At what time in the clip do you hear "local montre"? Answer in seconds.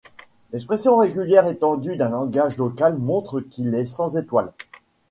2.57-3.39